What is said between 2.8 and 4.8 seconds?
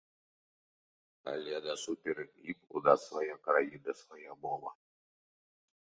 нас свая краіна, свая мова.